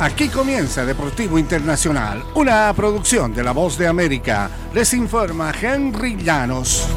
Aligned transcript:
Aquí 0.00 0.28
comienza 0.28 0.84
Deportivo 0.84 1.38
Internacional, 1.38 2.24
una 2.34 2.72
producción 2.74 3.32
de 3.32 3.44
La 3.44 3.52
Voz 3.52 3.78
de 3.78 3.86
América. 3.86 4.50
Les 4.74 4.92
informa 4.92 5.52
Henry 5.58 6.16
Llanos. 6.16 6.88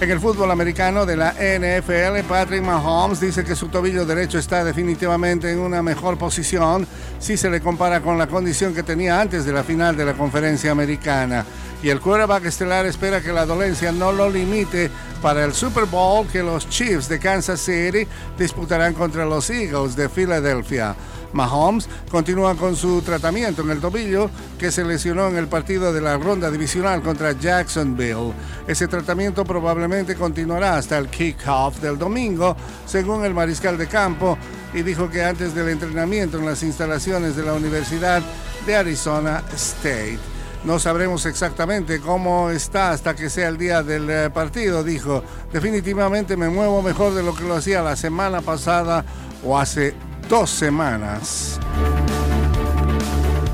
En 0.00 0.10
el 0.10 0.18
fútbol 0.18 0.50
americano 0.50 1.06
de 1.06 1.16
la 1.16 1.32
NFL, 1.32 2.26
Patrick 2.28 2.62
Mahomes 2.62 3.20
dice 3.20 3.44
que 3.44 3.54
su 3.54 3.68
tobillo 3.68 4.04
derecho 4.04 4.38
está 4.38 4.64
definitivamente 4.64 5.52
en 5.52 5.60
una 5.60 5.82
mejor 5.82 6.18
posición 6.18 6.84
si 7.20 7.36
se 7.36 7.48
le 7.48 7.60
compara 7.60 8.00
con 8.00 8.18
la 8.18 8.26
condición 8.26 8.74
que 8.74 8.82
tenía 8.82 9.20
antes 9.20 9.44
de 9.44 9.52
la 9.52 9.62
final 9.62 9.96
de 9.96 10.06
la 10.06 10.14
conferencia 10.14 10.72
americana. 10.72 11.44
Y 11.80 11.90
el 11.90 12.00
quarterback 12.00 12.46
estelar 12.46 12.86
espera 12.86 13.20
que 13.20 13.32
la 13.32 13.46
dolencia 13.46 13.92
no 13.92 14.10
lo 14.10 14.28
limite 14.28 14.90
para 15.22 15.44
el 15.44 15.52
Super 15.52 15.84
Bowl 15.84 16.26
que 16.26 16.42
los 16.42 16.68
Chiefs 16.68 17.08
de 17.08 17.18
Kansas 17.18 17.60
City 17.60 18.06
disputarán 18.38 18.94
contra 18.94 19.24
los 19.24 19.50
Eagles 19.50 19.96
de 19.96 20.08
Filadelfia. 20.08 20.94
Mahomes 21.32 21.88
continúa 22.10 22.56
con 22.56 22.74
su 22.74 23.02
tratamiento 23.02 23.62
en 23.62 23.70
el 23.70 23.80
tobillo 23.80 24.30
que 24.58 24.72
se 24.72 24.84
lesionó 24.84 25.28
en 25.28 25.36
el 25.36 25.46
partido 25.46 25.92
de 25.92 26.00
la 26.00 26.16
ronda 26.16 26.50
divisional 26.50 27.02
contra 27.02 27.32
Jacksonville. 27.32 28.32
Ese 28.66 28.88
tratamiento 28.88 29.44
probablemente 29.44 30.16
continuará 30.16 30.76
hasta 30.76 30.98
el 30.98 31.08
kickoff 31.08 31.80
del 31.80 31.98
domingo, 31.98 32.56
según 32.86 33.24
el 33.24 33.34
mariscal 33.34 33.78
de 33.78 33.86
campo, 33.86 34.36
y 34.74 34.82
dijo 34.82 35.08
que 35.08 35.24
antes 35.24 35.54
del 35.54 35.68
entrenamiento 35.68 36.38
en 36.38 36.46
las 36.46 36.62
instalaciones 36.62 37.36
de 37.36 37.44
la 37.44 37.54
Universidad 37.54 38.22
de 38.66 38.76
Arizona 38.76 39.42
State. 39.54 40.39
No 40.64 40.78
sabremos 40.78 41.24
exactamente 41.24 42.00
cómo 42.00 42.50
está 42.50 42.90
hasta 42.90 43.16
que 43.16 43.30
sea 43.30 43.48
el 43.48 43.56
día 43.56 43.82
del 43.82 44.10
eh, 44.10 44.30
partido, 44.30 44.84
dijo. 44.84 45.24
Definitivamente 45.52 46.36
me 46.36 46.50
muevo 46.50 46.82
mejor 46.82 47.14
de 47.14 47.22
lo 47.22 47.34
que 47.34 47.44
lo 47.44 47.54
hacía 47.54 47.82
la 47.82 47.96
semana 47.96 48.42
pasada 48.42 49.04
o 49.42 49.58
hace 49.58 49.94
dos 50.28 50.50
semanas. 50.50 51.58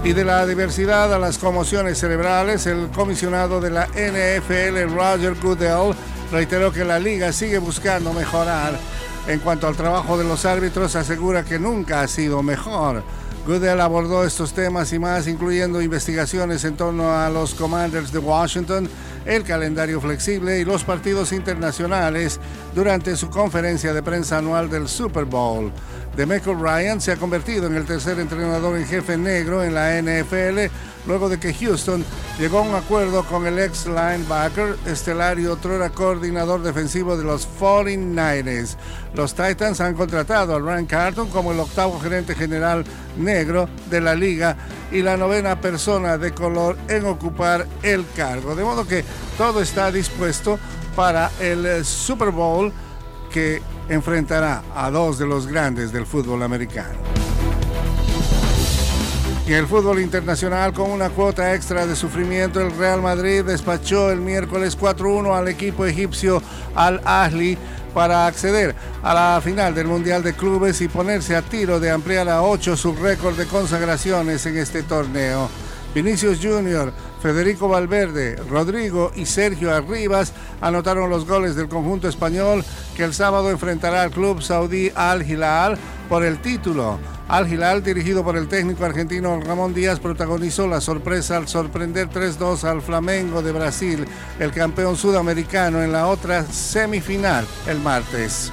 Y 0.02 0.12
de 0.12 0.24
la 0.24 0.46
diversidad 0.46 1.12
a 1.14 1.18
las 1.18 1.38
conmociones 1.38 1.98
cerebrales, 1.98 2.66
el 2.66 2.88
comisionado 2.88 3.60
de 3.60 3.70
la 3.70 3.86
NFL, 3.86 4.92
Roger 4.94 5.34
Goodell, 5.40 5.94
reiteró 6.32 6.72
que 6.72 6.84
la 6.84 6.98
liga 6.98 7.32
sigue 7.32 7.58
buscando 7.58 8.12
mejorar. 8.12 8.78
En 9.28 9.40
cuanto 9.40 9.66
al 9.66 9.76
trabajo 9.76 10.18
de 10.18 10.24
los 10.24 10.44
árbitros, 10.44 10.94
asegura 10.94 11.44
que 11.44 11.58
nunca 11.58 12.02
ha 12.02 12.08
sido 12.08 12.42
mejor. 12.42 13.02
Goodell 13.46 13.80
abordó 13.80 14.24
estos 14.24 14.52
temas 14.52 14.92
y 14.92 14.98
más, 14.98 15.28
incluyendo 15.28 15.80
investigaciones 15.80 16.64
en 16.64 16.76
torno 16.76 17.12
a 17.12 17.30
los 17.30 17.54
Commanders 17.54 18.10
de 18.10 18.18
Washington, 18.18 18.88
el 19.24 19.44
calendario 19.44 20.00
flexible 20.00 20.58
y 20.58 20.64
los 20.64 20.82
partidos 20.82 21.30
internacionales 21.30 22.40
durante 22.74 23.14
su 23.16 23.30
conferencia 23.30 23.94
de 23.94 24.02
prensa 24.02 24.38
anual 24.38 24.68
del 24.68 24.88
Super 24.88 25.26
Bowl. 25.26 25.70
Demeco 26.16 26.54
Ryan 26.54 27.00
se 27.00 27.12
ha 27.12 27.16
convertido 27.16 27.68
en 27.68 27.76
el 27.76 27.84
tercer 27.84 28.18
entrenador 28.18 28.76
en 28.76 28.86
jefe 28.86 29.16
negro 29.16 29.62
en 29.62 29.74
la 29.74 30.02
NFL 30.02 30.72
luego 31.06 31.28
de 31.28 31.38
que 31.38 31.54
Houston 31.54 32.04
llegó 32.38 32.58
a 32.58 32.62
un 32.62 32.74
acuerdo 32.74 33.24
con 33.24 33.46
el 33.46 33.58
ex 33.58 33.86
linebacker 33.86 34.76
estelar 34.86 35.38
y 35.38 35.46
otro 35.46 35.74
era 35.74 35.90
coordinador 35.90 36.62
defensivo 36.62 37.16
de 37.16 37.24
los 37.24 37.48
49ers. 37.60 38.76
Los 39.14 39.34
Titans 39.34 39.80
han 39.80 39.94
contratado 39.94 40.56
a 40.56 40.58
Ryan 40.58 40.86
Carton 40.86 41.28
como 41.28 41.52
el 41.52 41.60
octavo 41.60 42.00
gerente 42.00 42.34
general 42.34 42.84
negro 43.18 43.68
de 43.90 44.00
la 44.00 44.14
liga 44.14 44.56
y 44.92 45.02
la 45.02 45.16
novena 45.16 45.60
persona 45.60 46.18
de 46.18 46.32
color 46.32 46.76
en 46.88 47.06
ocupar 47.06 47.66
el 47.82 48.04
cargo. 48.16 48.54
De 48.54 48.64
modo 48.64 48.86
que 48.86 49.04
todo 49.36 49.60
está 49.60 49.90
dispuesto 49.90 50.58
para 50.94 51.30
el 51.40 51.84
Super 51.84 52.30
Bowl 52.30 52.72
que 53.30 53.60
enfrentará 53.88 54.62
a 54.74 54.90
dos 54.90 55.18
de 55.18 55.26
los 55.26 55.46
grandes 55.46 55.92
del 55.92 56.06
fútbol 56.06 56.42
americano. 56.42 57.15
Y 59.46 59.52
el 59.52 59.68
fútbol 59.68 60.00
internacional 60.00 60.72
con 60.72 60.90
una 60.90 61.08
cuota 61.08 61.54
extra 61.54 61.86
de 61.86 61.94
sufrimiento, 61.94 62.60
el 62.60 62.76
Real 62.76 63.00
Madrid 63.00 63.44
despachó 63.44 64.10
el 64.10 64.20
miércoles 64.20 64.76
4-1 64.76 65.38
al 65.38 65.46
equipo 65.46 65.86
egipcio 65.86 66.42
Al 66.74 67.00
Ahly 67.04 67.56
para 67.94 68.26
acceder 68.26 68.74
a 69.04 69.14
la 69.14 69.40
final 69.40 69.72
del 69.72 69.86
Mundial 69.86 70.24
de 70.24 70.32
Clubes 70.32 70.80
y 70.80 70.88
ponerse 70.88 71.36
a 71.36 71.42
tiro 71.42 71.78
de 71.78 71.92
ampliar 71.92 72.28
a 72.28 72.42
8 72.42 72.76
su 72.76 72.92
récord 72.96 73.36
de 73.36 73.46
consagraciones 73.46 74.44
en 74.46 74.58
este 74.58 74.82
torneo. 74.82 75.48
Vinicius 75.94 76.40
Junior, 76.42 76.92
Federico 77.20 77.68
Valverde, 77.68 78.36
Rodrigo 78.48 79.10
y 79.14 79.26
Sergio 79.26 79.74
Arribas 79.74 80.32
anotaron 80.60 81.10
los 81.10 81.26
goles 81.26 81.56
del 81.56 81.68
conjunto 81.68 82.08
español 82.08 82.64
que 82.96 83.04
el 83.04 83.14
sábado 83.14 83.50
enfrentará 83.50 84.02
al 84.02 84.10
club 84.10 84.42
saudí 84.42 84.90
Al 84.94 85.28
Hilal 85.28 85.78
por 86.08 86.24
el 86.24 86.40
título. 86.40 86.98
Al 87.28 87.52
Hilal, 87.52 87.82
dirigido 87.82 88.22
por 88.22 88.36
el 88.36 88.46
técnico 88.46 88.84
argentino 88.84 89.40
Ramón 89.40 89.74
Díaz, 89.74 89.98
protagonizó 89.98 90.68
la 90.68 90.80
sorpresa 90.80 91.36
al 91.36 91.48
sorprender 91.48 92.08
3-2 92.08 92.62
al 92.64 92.82
Flamengo 92.82 93.42
de 93.42 93.50
Brasil, 93.50 94.06
el 94.38 94.52
campeón 94.52 94.96
sudamericano, 94.96 95.82
en 95.82 95.90
la 95.90 96.06
otra 96.06 96.44
semifinal 96.44 97.44
el 97.66 97.80
martes. 97.80 98.52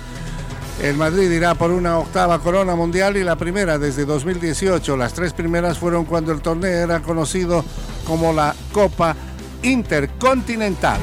El 0.82 0.98
Madrid 0.98 1.30
irá 1.30 1.54
por 1.54 1.70
una 1.70 2.00
octava 2.00 2.40
corona 2.40 2.76
mundial 2.76 3.16
y 3.16 3.24
la 3.24 3.36
primera 3.36 3.78
desde 3.78 4.06
2018. 4.06 4.98
Las 4.98 5.14
tres 5.14 5.32
primeras 5.32 5.78
fueron 5.78 6.04
cuando 6.04 6.32
el 6.32 6.42
torneo 6.42 6.84
era 6.84 7.00
conocido 7.02 7.64
como 8.06 8.34
la 8.34 8.56
Copa 8.72 9.16
Intercontinental. 9.62 11.00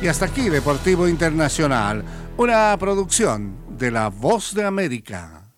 Y 0.00 0.08
hasta 0.08 0.26
aquí 0.26 0.48
Deportivo 0.48 1.06
Internacional, 1.06 2.04
una 2.36 2.76
producción 2.78 3.54
de 3.78 3.90
La 3.90 4.08
Voz 4.08 4.54
de 4.54 4.64
América. 4.64 5.41